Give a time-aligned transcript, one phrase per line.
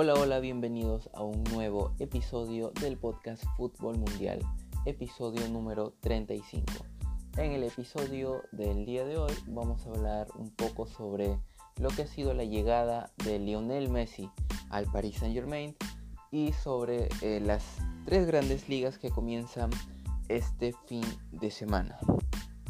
[0.00, 4.38] Hola, hola, bienvenidos a un nuevo episodio del podcast Fútbol Mundial,
[4.86, 6.72] episodio número 35.
[7.36, 11.40] En el episodio del día de hoy vamos a hablar un poco sobre
[11.80, 14.30] lo que ha sido la llegada de Lionel Messi
[14.70, 15.74] al Paris Saint Germain
[16.30, 17.64] y sobre eh, las
[18.04, 19.70] tres grandes ligas que comienzan
[20.28, 21.02] este fin
[21.32, 21.98] de semana.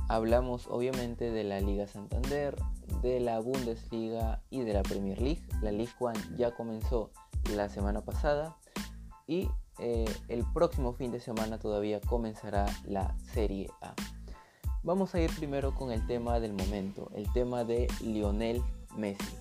[0.09, 2.57] Hablamos obviamente de la Liga Santander,
[3.03, 5.43] de la Bundesliga y de la Premier League.
[5.63, 7.11] La League One ya comenzó
[7.55, 8.57] la semana pasada
[9.27, 9.49] y
[9.79, 13.95] eh, el próximo fin de semana todavía comenzará la Serie A.
[14.83, 18.63] Vamos a ir primero con el tema del momento, el tema de Lionel
[18.97, 19.37] Messi,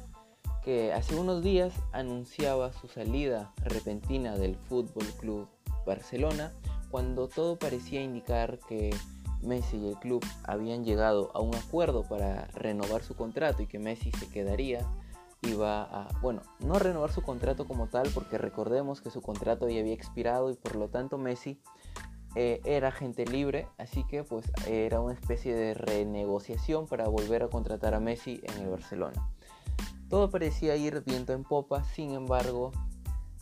[0.64, 5.48] que hace unos días anunciaba su salida repentina del Fútbol Club
[5.86, 6.54] Barcelona
[6.92, 8.96] cuando todo parecía indicar que
[9.42, 13.80] Messi y el club habían llegado a un acuerdo para renovar su contrato y que
[13.80, 14.88] Messi se quedaría
[15.44, 19.80] iba a, bueno, no renovar su contrato como tal, porque recordemos que su contrato ya
[19.80, 21.60] había expirado y por lo tanto Messi
[22.36, 27.50] eh, era gente libre, así que pues era una especie de renegociación para volver a
[27.50, 29.30] contratar a Messi en el Barcelona.
[30.10, 32.72] Todo parecía ir viento en popa, sin embargo,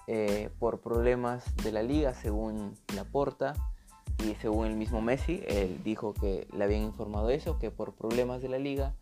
[0.08, 3.54] eh, por problemas de la liga, según Laporta
[4.24, 8.42] y según el mismo Messi, él dijo que le habían informado eso, que por problemas
[8.42, 8.94] de la liga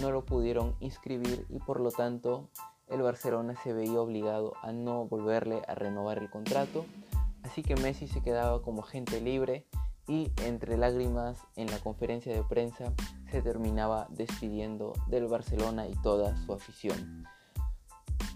[0.00, 2.48] no lo pudieron inscribir y por lo tanto
[2.88, 6.84] el Barcelona se veía obligado a no volverle a renovar el contrato.
[7.42, 9.66] Así que Messi se quedaba como agente libre
[10.06, 12.92] y entre lágrimas en la conferencia de prensa
[13.30, 17.26] se terminaba despidiendo del Barcelona y toda su afición.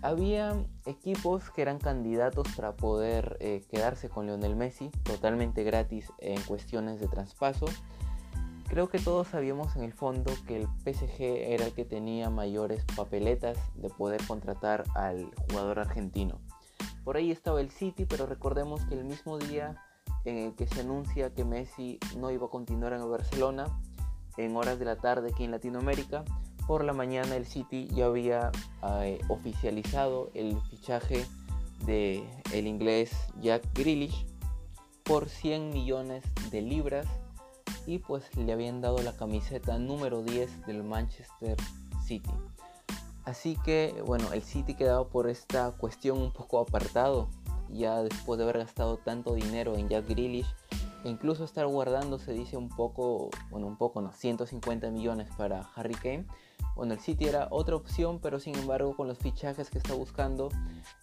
[0.03, 6.41] Había equipos que eran candidatos para poder eh, quedarse con Lionel Messi totalmente gratis en
[6.43, 7.67] cuestiones de traspaso
[8.73, 12.87] Creo que todos sabíamos en el fondo que el PSG era el que tenía mayores
[12.97, 16.41] papeletas de poder contratar al jugador argentino.
[17.05, 19.77] Por ahí estaba el City, pero recordemos que el mismo día
[20.25, 23.67] en el que se anuncia que Messi no iba a continuar en el Barcelona,
[24.39, 26.25] en horas de la tarde aquí en Latinoamérica,
[26.67, 28.51] por la mañana el City ya había
[29.01, 31.27] eh, oficializado el fichaje
[31.87, 34.27] de el inglés Jack Grealish
[35.03, 37.07] por 100 millones de libras
[37.87, 41.57] y pues le habían dado la camiseta número 10 del Manchester
[42.05, 42.31] City.
[43.25, 47.29] Así que bueno, el City quedaba por esta cuestión un poco apartado,
[47.71, 50.47] ya después de haber gastado tanto dinero en Jack Grealish,
[51.05, 55.69] e incluso estar guardando se dice un poco, bueno un poco no, 150 millones para
[55.75, 56.27] Harry Kane.
[56.75, 60.49] Bueno, el City era otra opción, pero sin embargo con los fichajes que está buscando,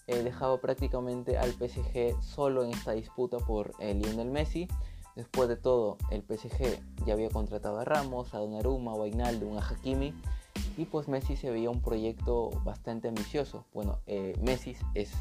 [0.07, 4.67] eh, dejaba prácticamente al PSG solo en esta disputa por eh, Lionel Messi
[5.19, 9.67] Después de todo, el PSG ya había contratado a Ramos, a Donnarumma, a Wijnaldum, a
[9.67, 10.13] Hakimi
[10.77, 13.65] y pues Messi se veía un proyecto bastante ambicioso.
[13.73, 15.11] Bueno, eh, Messi es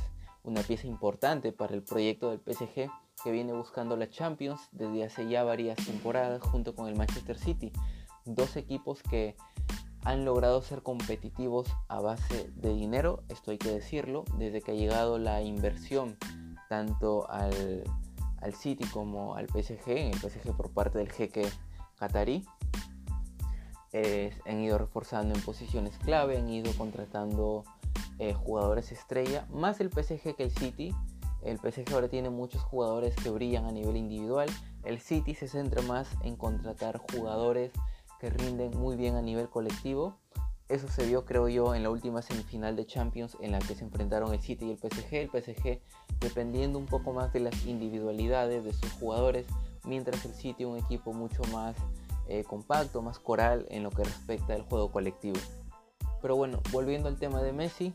[0.45, 2.89] una pieza importante para el proyecto del PSG
[3.25, 7.73] que viene buscando la Champions desde hace ya varias temporadas junto con el Manchester City.
[8.25, 9.35] Dos equipos que
[10.05, 14.75] han logrado ser competitivos a base de dinero, esto hay que decirlo, desde que ha
[14.75, 16.17] llegado la inversión
[16.69, 17.85] tanto al
[18.41, 21.49] al City como al PSG, en el PSG por parte del jeque
[21.99, 22.47] qatarí.
[24.47, 27.65] han ido reforzando en posiciones clave, han ido contratando
[28.19, 30.95] eh, jugadores estrella, más el PSG que el City.
[31.43, 34.49] El PSG ahora tiene muchos jugadores que brillan a nivel individual.
[34.83, 37.71] El City se centra más en contratar jugadores
[38.21, 40.17] que rinden muy bien a nivel colectivo.
[40.69, 43.85] Eso se vio, creo yo, en la última semifinal de Champions en la que se
[43.85, 45.15] enfrentaron el City y el PSG.
[45.15, 45.81] El PSG
[46.21, 49.47] dependiendo un poco más de las individualidades de sus jugadores,
[49.85, 51.77] mientras el City un equipo mucho más
[52.29, 55.39] eh, compacto, más coral en lo que respecta al juego colectivo.
[56.21, 57.93] Pero bueno, volviendo al tema de Messi,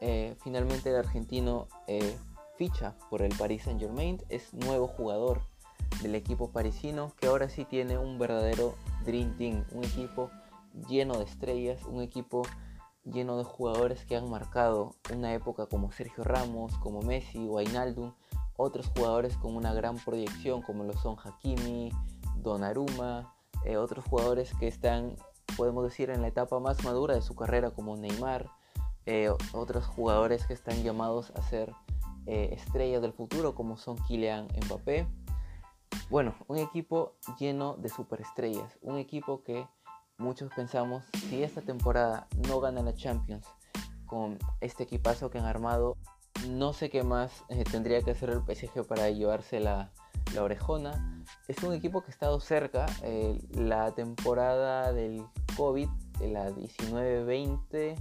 [0.00, 2.16] eh, finalmente el argentino eh,
[2.58, 5.40] ficha por el Paris Saint Germain, es nuevo jugador
[6.02, 10.30] del equipo parisino que ahora sí tiene un verdadero Dream Team, un equipo
[10.88, 12.42] lleno de estrellas, un equipo
[13.04, 18.12] lleno de jugadores que han marcado una época como Sergio Ramos, como Messi o Ainaldum,
[18.56, 21.90] otros jugadores con una gran proyección como lo son Hakimi,
[22.36, 23.34] Donnarumma,
[23.64, 25.16] eh, otros jugadores que están,
[25.56, 28.50] podemos decir, en la etapa más madura de su carrera como Neymar,
[29.06, 31.72] eh, otros jugadores que están llamados a ser
[32.26, 35.06] eh, estrellas del futuro como son Kylian Mbappé.
[36.10, 39.66] Bueno, un equipo lleno de superestrellas, un equipo que
[40.18, 43.46] muchos pensamos, si esta temporada no gana la Champions
[44.06, 45.96] con este equipazo que han armado,
[46.48, 49.90] no sé qué más eh, tendría que hacer el PSG para llevarse la,
[50.38, 51.24] orejona.
[51.46, 52.86] Es un equipo que ha estado cerca.
[53.02, 55.26] Eh, la temporada del
[55.56, 55.88] COVID,
[56.20, 57.96] la 19-20,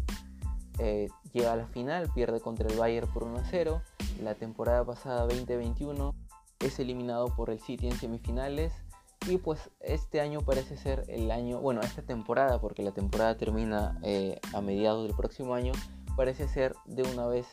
[0.79, 3.81] eh, llega a la final, pierde contra el Bayern por 1 0.
[4.21, 6.13] La temporada pasada 2021
[6.61, 8.73] es eliminado por el City en semifinales.
[9.27, 13.99] Y pues este año parece ser el año, bueno, esta temporada, porque la temporada termina
[14.01, 15.73] eh, a mediados del próximo año,
[16.15, 17.45] parece ser de una vez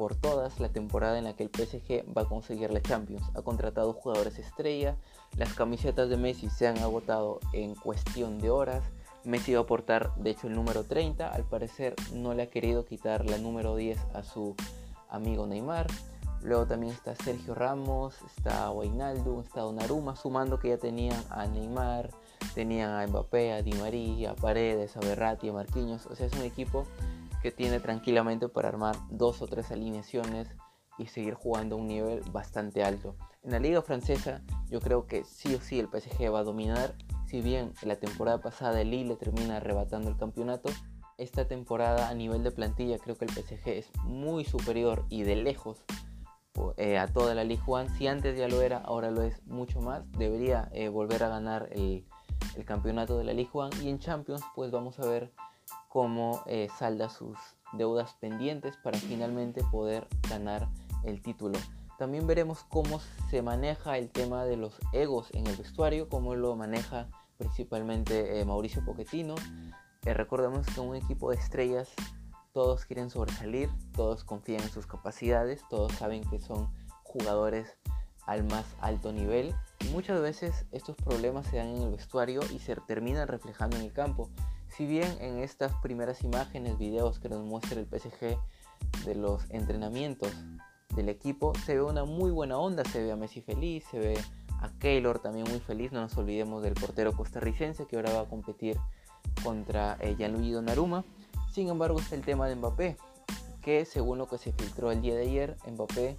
[0.00, 3.22] por todas la temporada en la que el PSG va a conseguir la Champions.
[3.34, 4.96] Ha contratado jugadores estrella,
[5.36, 8.82] las camisetas de Messi se han agotado en cuestión de horas.
[9.24, 12.86] Messi va a aportar de hecho el número 30, al parecer no le ha querido
[12.86, 14.54] quitar la número 10 a su
[15.10, 15.86] amigo Neymar.
[16.42, 22.10] Luego también está Sergio Ramos, está Wijnaldum, está Donnarumma, sumando que ya tenían a Neymar,
[22.54, 26.06] tenían a Mbappé, a Di María, a Paredes, a Berratti, a Marquinhos.
[26.06, 26.86] O sea, es un equipo
[27.42, 30.48] que tiene tranquilamente para armar dos o tres alineaciones
[30.98, 33.16] y seguir jugando a un nivel bastante alto.
[33.42, 36.94] En la liga francesa yo creo que sí o sí el PSG va a dominar.
[37.26, 40.70] Si bien la temporada pasada el Lille termina arrebatando el campeonato,
[41.16, 45.36] esta temporada a nivel de plantilla creo que el PSG es muy superior y de
[45.36, 45.84] lejos
[46.76, 47.90] eh, a toda la Ligue 1.
[47.96, 50.10] Si antes ya lo era, ahora lo es mucho más.
[50.12, 52.04] Debería eh, volver a ganar el,
[52.64, 53.70] campeonato de la Ligue 1.
[53.82, 55.30] Y en Champions, pues vamos a ver
[55.88, 57.36] cómo eh, salda sus
[57.72, 60.68] deudas pendientes para finalmente poder ganar
[61.04, 61.58] el título.
[61.98, 63.00] También veremos cómo
[63.30, 68.84] se maneja el tema de los egos en el vestuario, cómo lo maneja principalmente Mauricio
[68.84, 69.34] Pochettino.
[70.02, 71.90] recordemos que un equipo de estrellas
[72.52, 76.68] todos quieren sobresalir, todos confían en sus capacidades, todos saben que son
[77.02, 77.76] jugadores
[78.26, 79.54] al más alto nivel
[79.90, 83.92] muchas veces estos problemas se dan en el vestuario y se terminan reflejando en el
[83.92, 84.30] campo.
[84.68, 88.38] Si bien en estas primeras imágenes, videos que nos muestra el PSG
[89.04, 90.32] de los entrenamientos
[90.94, 94.18] del equipo, se ve una muy buena onda, se ve a Messi feliz, se ve
[94.60, 98.28] a Keylor también muy feliz, no nos olvidemos del portero costarricense que ahora va a
[98.28, 98.76] competir
[99.42, 101.04] contra eh, Gianluigi Donnarumma.
[101.60, 102.96] Sin embargo está el tema de Mbappé,
[103.60, 106.16] que según lo que se filtró el día de ayer, Mbappé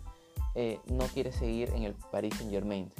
[0.53, 2.91] eh, no quiere seguir en el Paris Saint Germain.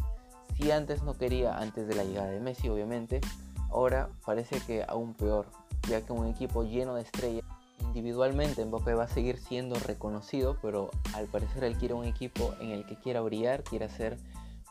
[0.58, 3.22] Si antes no quería, antes de la llegada de Messi obviamente,
[3.70, 5.46] ahora parece que aún peor,
[5.88, 7.46] ya que un equipo lleno de estrellas,
[7.80, 12.72] individualmente Mbappé va a seguir siendo reconocido, pero al parecer él quiere un equipo en
[12.72, 14.18] el que quiera brillar, quiera ser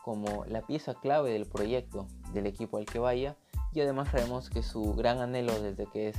[0.03, 3.37] como la pieza clave del proyecto del equipo al que vaya
[3.71, 6.17] y además sabemos que su gran anhelo desde que es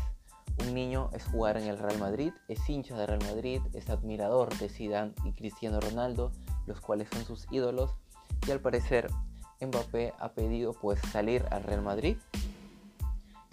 [0.60, 4.56] un niño es jugar en el Real Madrid, es hincha de Real Madrid, es admirador
[4.58, 6.32] de Zidane y Cristiano Ronaldo,
[6.66, 7.94] los cuales son sus ídolos,
[8.46, 9.10] y al parecer
[9.60, 12.16] Mbappé ha pedido pues salir al Real Madrid.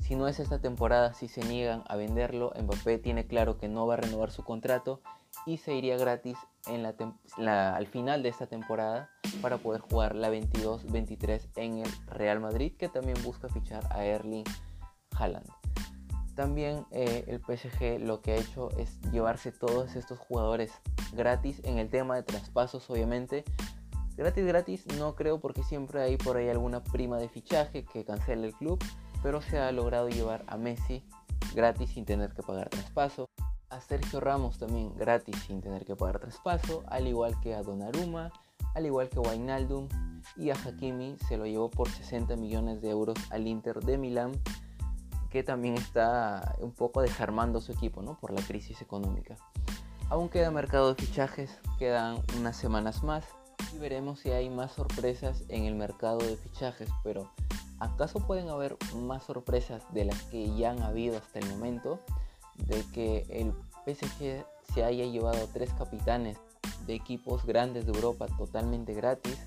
[0.04, 3.86] Si no es esta temporada, si se niegan a venderlo, Mbappé tiene claro que no
[3.86, 5.02] va a renovar su contrato
[5.46, 9.10] y se iría gratis al final de esta temporada
[9.42, 14.46] para poder jugar la 22-23 en el Real Madrid, que también busca fichar a Erling
[15.12, 15.59] Haaland.
[16.40, 20.72] También eh, el PSG lo que ha hecho es llevarse todos estos jugadores
[21.12, 23.44] gratis en el tema de traspasos, obviamente.
[24.16, 28.48] Gratis, gratis, no creo porque siempre hay por ahí alguna prima de fichaje que cancela
[28.48, 28.82] el club,
[29.22, 31.04] pero se ha logrado llevar a Messi
[31.54, 33.30] gratis sin tener que pagar traspaso.
[33.70, 38.32] A Sergio Ramos también gratis sin tener que pagar traspaso, al igual que a Donnarumma,
[38.76, 39.90] al igual que a Wijnaldum
[40.38, 44.32] y a Hakimi se lo llevó por 60 millones de euros al Inter de Milán
[45.30, 48.18] que también está un poco desarmando su equipo ¿no?
[48.18, 49.36] por la crisis económica.
[50.10, 53.26] Aún queda mercado de fichajes, quedan unas semanas más
[53.74, 57.32] y veremos si hay más sorpresas en el mercado de fichajes, pero
[57.80, 62.00] ¿acaso pueden haber más sorpresas de las que ya han habido hasta el momento?
[62.56, 63.54] De que el
[63.86, 66.38] PSG se haya llevado tres capitanes
[66.88, 69.38] de equipos grandes de Europa totalmente gratis,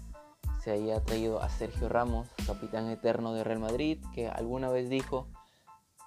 [0.62, 5.26] se haya traído a Sergio Ramos, capitán eterno de Real Madrid, que alguna vez dijo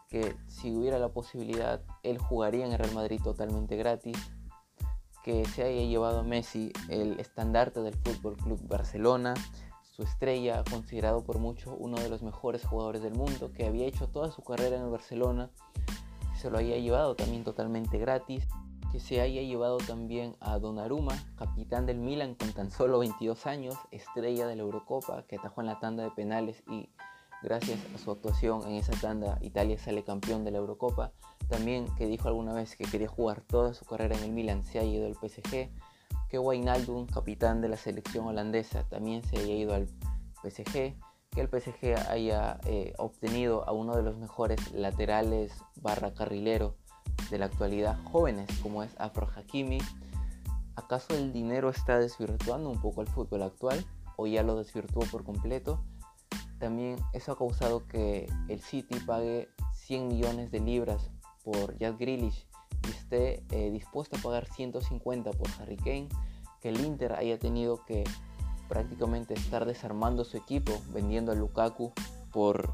[0.10, 4.18] que si hubiera la posibilidad, él jugaría en el Real Madrid totalmente gratis,
[5.24, 9.34] que se haya llevado a Messi el estandarte del Fútbol Club Barcelona,
[9.96, 14.08] su estrella, considerado por mucho uno de los mejores jugadores del mundo, que había hecho
[14.08, 15.50] toda su carrera en el Barcelona,
[16.38, 18.46] se lo haya llevado también totalmente gratis,
[18.92, 23.76] que se haya llevado también a Donnarumma, capitán del Milan con tan solo 22 años,
[23.92, 26.90] estrella de la Eurocopa, que atajó en la tanda de penales y
[27.42, 31.12] gracias a su actuación en esa tanda, Italia sale campeón de la Eurocopa.
[31.50, 34.80] También que dijo alguna vez que quería jugar toda su carrera en el Milan, se
[34.80, 35.70] ha ido al PSG.
[36.30, 39.88] Que Wijnaldum, capitán de la selección holandesa, también se haya ido al
[40.44, 40.96] PSG.
[41.32, 46.76] Que el PSG haya eh, obtenido a uno de los mejores laterales barra carrilero
[47.30, 49.80] de la actualidad, jóvenes como es Afro Hakimi.
[50.76, 53.86] ¿Acaso el dinero está desvirtuando un poco el fútbol actual
[54.18, 55.84] o ya lo desvirtuó por completo?
[56.60, 61.12] También eso ha causado que el City pague 100 millones de libras
[61.44, 62.48] por Jack Grealish
[62.88, 66.10] y esté eh, dispuesto a pagar 150 por Harry Kane,
[66.62, 68.04] que el Inter haya tenido que
[68.68, 71.94] prácticamente estar desarmando su equipo, vendiendo a Lukaku
[72.32, 72.74] por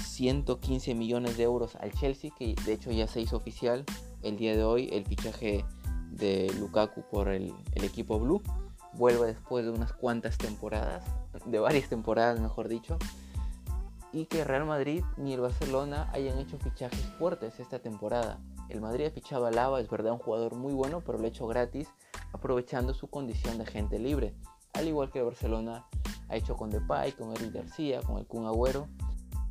[0.00, 3.84] 115 millones de euros al Chelsea, que de hecho ya se hizo oficial
[4.22, 5.64] el día de hoy el fichaje
[6.10, 8.42] de Lukaku por el, el equipo blue.
[8.96, 11.04] Vuelve después de unas cuantas temporadas,
[11.46, 12.96] de varias temporadas mejor dicho,
[14.12, 18.38] y que Real Madrid ni el Barcelona hayan hecho fichajes fuertes esta temporada.
[18.68, 21.28] El Madrid ha fichado a Lava, es verdad, un jugador muy bueno, pero lo ha
[21.28, 21.88] hecho gratis,
[22.32, 24.34] aprovechando su condición de gente libre.
[24.72, 25.86] Al igual que el Barcelona
[26.28, 28.86] ha hecho con Depay, con Eric García, con el Kun Agüero.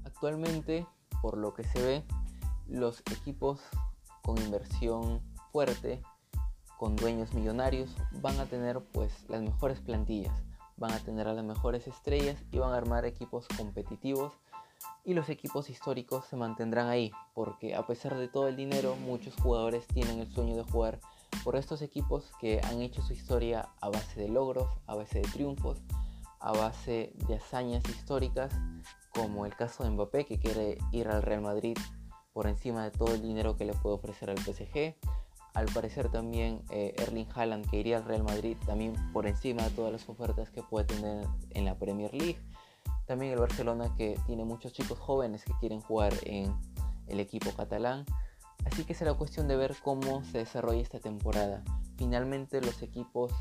[0.06, 0.88] Actualmente,
[1.22, 2.04] por lo que se ve,
[2.68, 3.60] los equipos
[4.22, 5.22] con inversión
[5.52, 6.02] fuerte,
[6.78, 7.90] con dueños millonarios,
[8.22, 10.34] van a tener pues las mejores plantillas,
[10.78, 14.34] van a tener a las mejores estrellas y van a armar equipos competitivos
[15.06, 19.36] y los equipos históricos se mantendrán ahí, porque a pesar de todo el dinero, muchos
[19.36, 21.00] jugadores tienen el sueño de jugar
[21.44, 25.28] por estos equipos que han hecho su historia a base de logros, a base de
[25.28, 25.82] triunfos,
[26.40, 28.54] a base de hazañas históricas,
[29.14, 31.78] como el caso de Mbappé que quiere ir al Real Madrid
[32.34, 34.96] por encima de todo el dinero que le puede ofrecer al PSG.
[35.54, 39.70] Al parecer también eh, Erling Haaland que iría al Real Madrid también por encima de
[39.72, 42.40] todas las ofertas que puede tener en la Premier League.
[43.06, 46.56] También el Barcelona que tiene muchos chicos jóvenes que quieren jugar en
[47.08, 48.06] el equipo catalán.
[48.66, 51.64] Así que será cuestión de ver cómo se desarrolla esta temporada.
[51.98, 53.32] Finalmente los equipos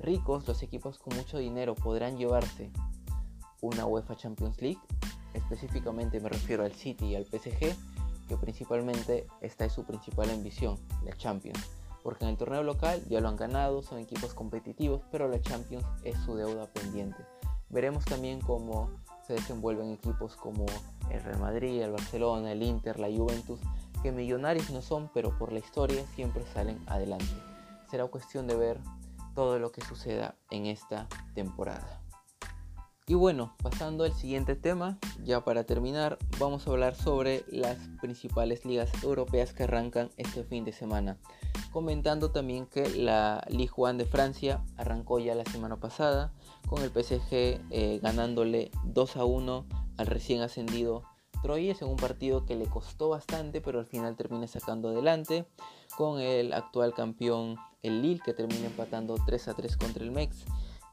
[0.00, 2.70] ricos, los equipos con mucho dinero podrán llevarse
[3.60, 4.80] una UEFA Champions League.
[5.34, 7.76] Específicamente me refiero al City y al PSG,
[8.30, 11.58] que principalmente esta es su principal ambición, la Champions.
[12.04, 15.84] Porque en el torneo local ya lo han ganado, son equipos competitivos, pero la Champions
[16.04, 17.18] es su deuda pendiente.
[17.70, 18.88] Veremos también cómo
[19.26, 20.64] se desenvuelven equipos como
[21.10, 23.58] el Real Madrid, el Barcelona, el Inter, la Juventus,
[24.00, 27.34] que millonarios no son, pero por la historia siempre salen adelante.
[27.90, 28.80] Será cuestión de ver
[29.34, 32.00] todo lo que suceda en esta temporada.
[33.10, 38.64] Y bueno, pasando al siguiente tema, ya para terminar, vamos a hablar sobre las principales
[38.64, 41.18] ligas europeas que arrancan este fin de semana.
[41.72, 46.32] Comentando también que la Ligue 1 de Francia arrancó ya la semana pasada,
[46.68, 51.02] con el PSG eh, ganándole 2 a 1 al recién ascendido
[51.42, 55.46] Troyes en un partido que le costó bastante, pero al final termina sacando adelante,
[55.96, 60.44] con el actual campeón el Lille que termina empatando 3 a 3 contra el Mex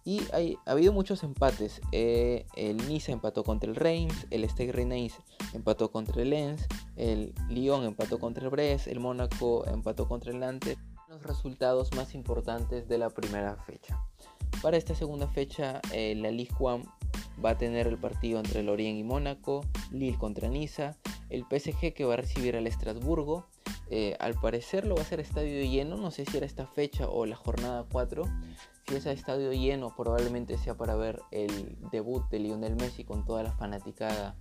[0.07, 1.81] y ha habido muchos empates.
[1.91, 5.17] Eh, el Niza empató contra el Reims, el Stade Rennais
[5.53, 10.39] empató contra el Lens, el Lyon empató contra el Brest, el Mónaco empató contra el
[10.39, 10.77] Nantes.
[11.09, 14.01] Los resultados más importantes de la primera fecha.
[14.61, 16.83] Para esta segunda fecha, eh, la Ligue 1
[17.43, 20.95] va a tener el partido entre Lorient y Mónaco, Lille contra Niza,
[21.29, 23.45] el PSG que va a recibir al Estrasburgo.
[23.89, 27.07] Eh, al parecer lo va a hacer estadio lleno, no sé si era esta fecha
[27.07, 28.23] o la jornada 4.
[28.87, 33.25] Si es a estadio lleno, probablemente sea para ver el debut de Lionel Messi con
[33.25, 34.35] toda la fanaticada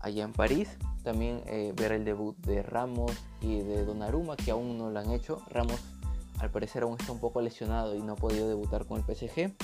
[0.00, 0.76] allá en París.
[1.02, 5.10] También eh, ver el debut de Ramos y de Donnarumma, que aún no lo han
[5.10, 5.42] hecho.
[5.48, 5.80] Ramos,
[6.38, 9.54] al parecer, aún está un poco lesionado y no ha podido debutar con el PSG.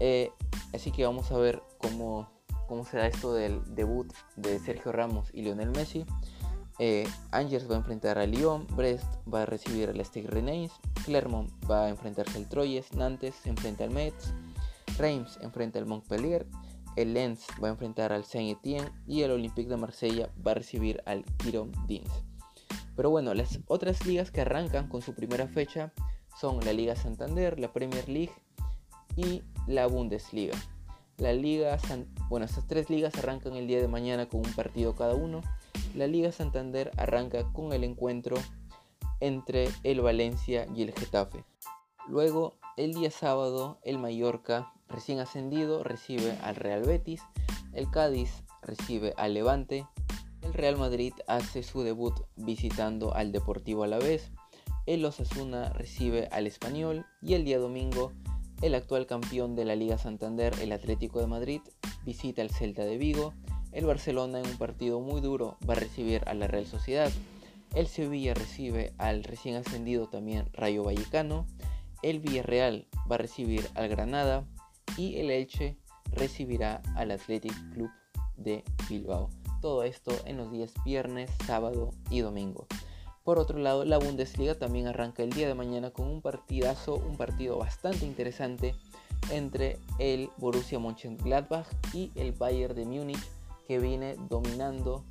[0.00, 0.30] Eh,
[0.74, 2.28] así que vamos a ver cómo,
[2.68, 6.06] cómo se da esto del debut de Sergio Ramos y Lionel Messi.
[6.78, 10.72] Eh, Angers va a enfrentar a Lyon, Brest va a recibir al Stade Rennais,
[11.04, 14.34] Clermont va a enfrentarse al Troyes, Nantes se enfrenta al Metz,
[14.98, 16.46] Reims enfrenta al Montpellier,
[16.96, 21.02] el Lens va a enfrentar al Saint-Étienne y el Olympique de Marsella va a recibir
[21.06, 22.10] al Quiron Dins.
[22.94, 25.92] Pero bueno, las otras ligas que arrancan con su primera fecha
[26.38, 28.32] son la Liga Santander, la Premier League
[29.16, 30.56] y la Bundesliga.
[31.18, 31.78] La Liga
[32.28, 35.42] bueno, estas tres ligas arrancan el día de mañana con un partido cada uno
[35.96, 38.36] la Liga Santander arranca con el encuentro
[39.20, 41.44] entre el Valencia y el Getafe.
[42.06, 47.22] Luego, el día sábado, el Mallorca, recién ascendido, recibe al Real Betis,
[47.72, 49.86] el Cádiz recibe al Levante,
[50.42, 54.30] el Real Madrid hace su debut visitando al Deportivo Alavés,
[54.84, 58.12] el Osasuna recibe al Español y el día domingo,
[58.62, 61.60] el actual campeón de la Liga Santander, el Atlético de Madrid,
[62.04, 63.34] visita al Celta de Vigo
[63.76, 67.12] el Barcelona en un partido muy duro va a recibir a la Real Sociedad.
[67.74, 71.46] El Sevilla recibe al recién ascendido también Rayo Vallecano.
[72.02, 74.44] El Villarreal va a recibir al Granada.
[74.96, 75.76] Y el Elche
[76.10, 77.90] recibirá al Athletic Club
[78.38, 79.28] de Bilbao.
[79.60, 82.66] Todo esto en los días viernes, sábado y domingo.
[83.24, 87.18] Por otro lado, la Bundesliga también arranca el día de mañana con un partidazo, un
[87.18, 88.74] partido bastante interesante
[89.30, 93.35] entre el Borussia Mönchengladbach y el Bayern de Múnich
[93.66, 95.04] que viene dominando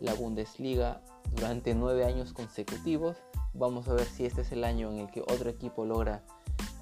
[0.00, 1.02] la Bundesliga
[1.34, 3.16] durante nueve años consecutivos,
[3.54, 6.22] Vamos a ver si este es el año en el que otro equipo logra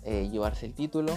[0.03, 1.13] eh, llevarse el título.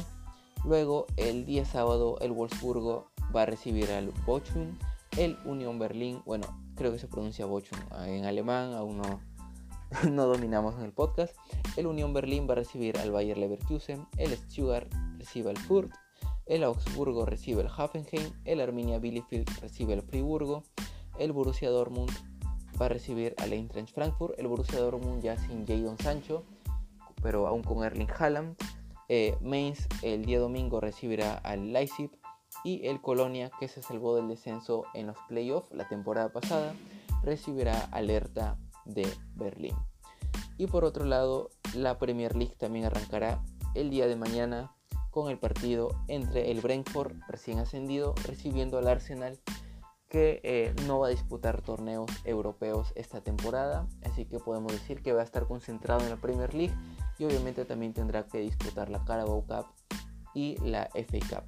[0.63, 4.77] Luego, el día sábado, el Wolfsburgo va a recibir al Bochum,
[5.17, 9.19] el Union Berlin, bueno, creo que se pronuncia Bochum en alemán, aún no,
[10.09, 11.35] no dominamos en el podcast.
[11.75, 15.91] El Union Berlin va a recibir al Bayer Leverkusen, el Stuttgart recibe al Furt,
[16.49, 20.63] el Augsburgo recibe al Hoffenheim, el Arminia Bielefeld recibe al Friburgo,
[21.19, 22.11] el Borussia Dortmund
[22.79, 26.43] va a recibir al Eintracht Frankfurt, el Borussia Dortmund ya sin Jadon Sancho,
[27.21, 28.55] pero aún con Erling Haaland.
[29.09, 32.11] Eh, Mainz el día domingo recibirá al Leipzig
[32.63, 36.73] y el Colonia, que se salvó del descenso en los playoffs la temporada pasada,
[37.23, 39.75] recibirá alerta de Berlín.
[40.57, 43.43] Y por otro lado, la Premier League también arrancará
[43.75, 44.75] el día de mañana
[45.19, 49.37] con el partido entre el Brentford recién ascendido recibiendo al Arsenal
[50.07, 55.11] que eh, no va a disputar torneos europeos esta temporada, así que podemos decir que
[55.11, 56.73] va a estar concentrado en la Premier League
[57.17, 59.65] y obviamente también tendrá que disputar la Carabao Cup
[60.33, 61.43] y la FA Cup.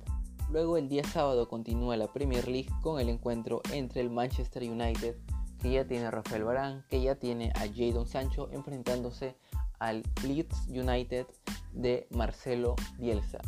[0.52, 5.16] Luego el día sábado continúa la Premier League con el encuentro entre el Manchester United,
[5.62, 9.38] que ya tiene a Rafael Barán, que ya tiene a Jadon Sancho, enfrentándose
[9.80, 11.26] al Leeds United
[11.72, 13.40] de Marcelo Bielsa.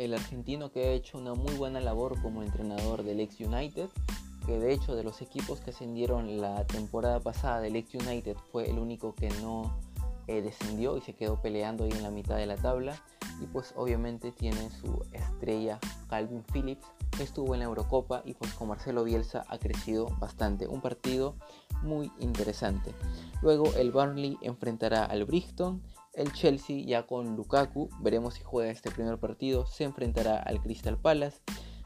[0.00, 3.90] El argentino que ha hecho una muy buena labor como entrenador del ex United,
[4.46, 8.70] que de hecho de los equipos que ascendieron la temporada pasada del ex United fue
[8.70, 9.78] el único que no
[10.26, 12.98] eh, descendió y se quedó peleando ahí en la mitad de la tabla
[13.42, 15.78] y pues obviamente tiene su estrella
[16.08, 20.66] Calvin Phillips que estuvo en la Eurocopa y pues con Marcelo Bielsa ha crecido bastante.
[20.66, 21.36] Un partido
[21.82, 22.94] muy interesante.
[23.42, 25.82] Luego el Burnley enfrentará al Brixton.
[26.12, 30.98] El Chelsea ya con Lukaku, veremos si juega este primer partido, se enfrentará al Crystal
[30.98, 31.40] Palace.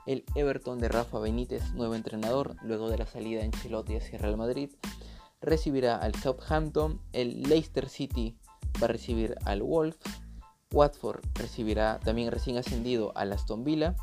[0.07, 4.37] El Everton de Rafa Benítez, nuevo entrenador, luego de la salida en Chilote hacia Real
[4.37, 4.71] Madrid,
[5.41, 7.01] recibirá al Southampton.
[7.13, 8.39] El Leicester City
[8.83, 9.99] va a recibir al Wolves.
[10.73, 13.95] Watford recibirá también recién ascendido al Aston Villa.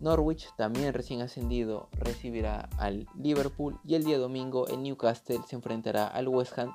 [0.00, 3.78] Norwich, también recién ascendido, recibirá al Liverpool.
[3.84, 6.72] Y el día domingo en Newcastle se enfrentará al West Ham.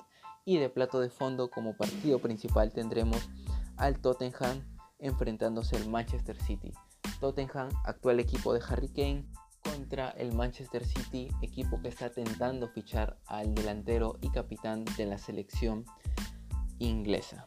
[0.47, 3.29] Y de plato de fondo como partido principal tendremos
[3.75, 4.63] al Tottenham
[4.97, 6.71] enfrentándose al Manchester City.
[7.19, 9.25] Tottenham, actual equipo de Harry Kane,
[9.62, 15.17] contra el Manchester City, equipo que está tentando fichar al delantero y capitán de la
[15.17, 15.83] selección
[16.79, 17.43] inglesa.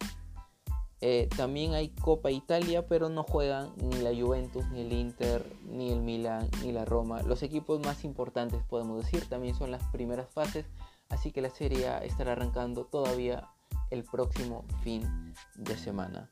[1.00, 5.90] Eh, también hay Copa Italia, pero no juegan ni la Juventus, ni el Inter, ni
[5.90, 7.22] el Milan, ni la Roma.
[7.22, 10.66] Los equipos más importantes, podemos decir, también son las primeras fases,
[11.10, 13.48] así que la serie estará arrancando todavía
[13.90, 16.28] el próximo fin de semana.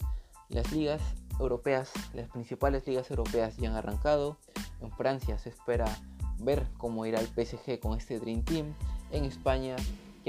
[0.48, 1.02] Las ligas
[1.38, 4.38] europeas, las principales ligas europeas ya han arrancado.
[4.80, 5.86] En Francia se espera
[6.38, 8.74] ver cómo irá el PSG con este Dream Team.
[9.10, 9.76] En España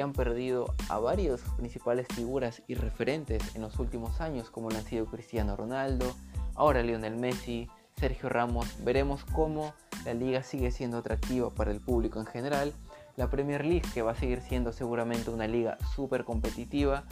[0.01, 4.85] han perdido a varios principales figuras y referentes en los últimos años, como lo han
[4.85, 6.15] sido Cristiano Ronaldo,
[6.55, 8.67] ahora Lionel Messi, Sergio Ramos.
[8.83, 9.73] Veremos cómo
[10.05, 12.73] la liga sigue siendo atractiva para el público en general.
[13.19, 17.03] La Premier League, que va a seguir siendo seguramente una liga súper competitiva.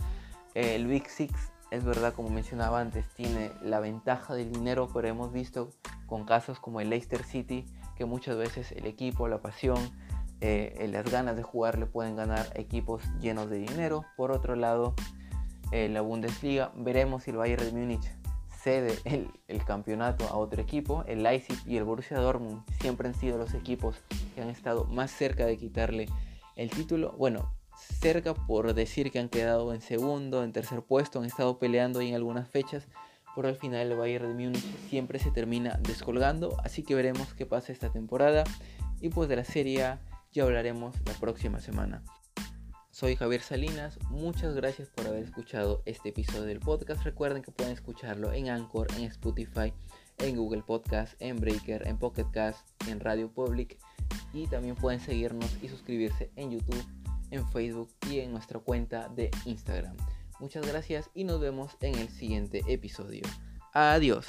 [0.53, 1.33] El Big Six,
[1.69, 5.69] es verdad, como mencionaba antes, tiene la ventaja del dinero, pero hemos visto
[6.05, 7.65] con casos como el Leicester City
[7.97, 9.79] que muchas veces el equipo, la pasión,
[10.39, 14.05] eh, las ganas de jugar le pueden ganar equipos llenos de dinero.
[14.15, 14.95] Por otro lado,
[15.73, 18.09] en la Bundesliga veremos si el Bayern de Múnich
[18.67, 18.99] cede
[19.47, 21.05] el, campeonato a otro equipo.
[21.07, 23.95] El Leipzig y el Borussia Dortmund siempre han sido los equipos
[24.35, 26.09] que han estado más cerca de quitarle
[26.57, 27.13] el título.
[27.17, 31.99] Bueno, cerca por decir que han quedado en segundo, en tercer puesto, han estado peleando
[31.99, 32.89] ahí en algunas fechas.
[33.37, 36.57] Pero al final el Bayern de Múnich siempre se termina descolgando.
[36.61, 38.43] Así que veremos qué pasa esta temporada.
[38.99, 39.97] Y pues de la Serie
[40.33, 42.03] ya hablaremos la próxima semana.
[42.99, 47.03] Soy Javier Salinas, muchas gracias por haber escuchado este episodio del podcast.
[47.03, 49.71] Recuerden que pueden escucharlo en Anchor, en Spotify,
[50.17, 53.77] en Google Podcast, en Breaker, en Pocket Cast, en Radio Public
[54.33, 56.83] y también pueden seguirnos y suscribirse en YouTube,
[57.29, 59.95] en Facebook y en nuestra cuenta de Instagram.
[60.39, 63.21] Muchas gracias y nos vemos en el siguiente episodio.
[63.73, 64.25] Adiós.